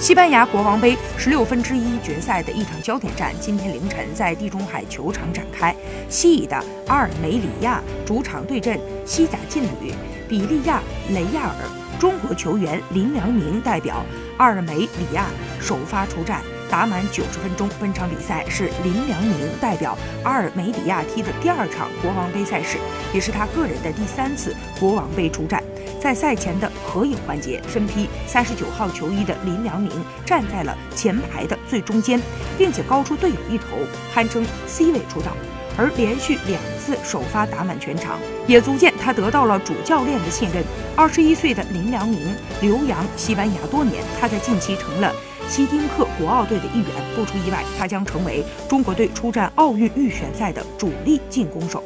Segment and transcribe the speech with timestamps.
[0.00, 5.76] 西班牙国王杯十六分之一决赛的一场焦点战，今天凌晨在地中海球场展开。
[6.08, 9.92] 西乙的阿尔梅里亚主场对阵西甲劲旅
[10.26, 11.68] 比利亚雷亚尔，
[11.98, 14.02] 中国球员林良铭代表
[14.38, 15.26] 阿尔梅里亚
[15.60, 16.40] 首发出战。
[16.70, 22.78] 打满九十分钟，本场比赛是林良铭代表阿尔梅里亚踢的第二场国王杯赛事，
[23.12, 25.62] 也是他个人的第三次国王杯出战。
[26.00, 29.90] 在赛前的合影环节，身披三十九号球衣的林良铭
[30.24, 32.18] 站在了前排的最中间，
[32.56, 33.66] 并且高出队友一头，
[34.14, 35.32] 堪称 C 位出道。
[35.76, 40.62] 而连续两次首发打满全场，也足见他得到了主教练的信任。
[40.96, 45.14] 二十一岁的林良铭留洋西班牙多年，他在近期成了
[45.50, 46.86] 希丁克国奥队的一员。
[47.16, 51.82] 不出意外，他将成为中国队出战奥运预选赛的主力进攻手。